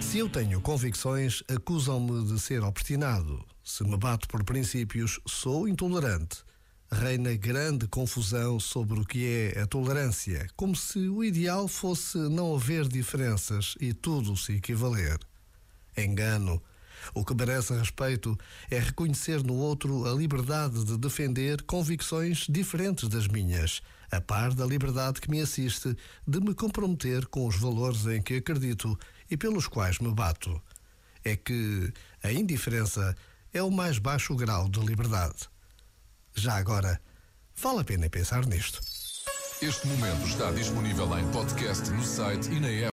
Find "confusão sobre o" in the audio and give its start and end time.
7.86-9.04